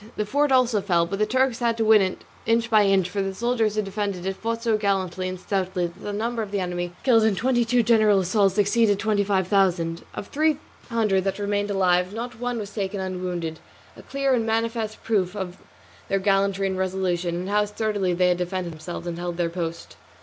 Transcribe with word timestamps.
The 0.15 0.25
fort 0.25 0.51
also 0.51 0.81
fell; 0.81 1.05
but 1.05 1.19
the 1.19 1.27
Turks 1.27 1.59
had 1.59 1.77
to 1.77 1.85
win 1.85 2.01
it 2.01 2.23
inch 2.47 2.71
by 2.71 2.85
inch, 2.85 3.07
for 3.07 3.21
the 3.21 3.35
soldiers 3.35 3.75
who 3.75 3.83
defended 3.83 4.25
it 4.25 4.35
fought 4.35 4.63
so 4.63 4.75
gallantly 4.75 5.29
and 5.29 5.39
stoutly 5.39 5.85
that 5.85 5.99
the 6.01 6.11
number 6.11 6.41
of 6.41 6.49
the 6.49 6.59
enemy 6.59 6.93
killed 7.03 7.23
in 7.23 7.35
twenty 7.35 7.63
two 7.63 7.83
general 7.83 8.19
assaults 8.19 8.57
exceeded 8.57 8.97
twenty 8.97 9.23
five 9.23 9.47
thousand. 9.47 10.01
Of 10.15 10.29
three 10.29 10.57
hundred 10.89 11.23
that 11.25 11.37
remained 11.37 11.69
alive 11.69 12.15
not 12.15 12.39
one 12.39 12.57
was 12.57 12.73
taken 12.73 12.99
unwounded, 12.99 13.59
a 13.95 14.01
clear 14.01 14.33
and 14.33 14.43
manifest 14.43 15.03
proof 15.03 15.35
of 15.35 15.57
their 16.07 16.17
gallantry 16.17 16.65
and 16.65 16.79
resolution, 16.79 17.35
and 17.35 17.49
how 17.49 17.65
sturdily 17.65 18.15
they 18.15 18.29
had 18.29 18.37
defended 18.39 18.73
themselves 18.73 19.05
and 19.05 19.19
held 19.19 19.37
their 19.37 19.49
post. 19.51 19.97